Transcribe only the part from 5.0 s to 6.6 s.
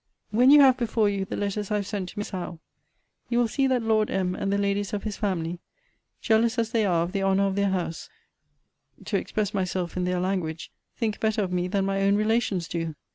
his family, jealous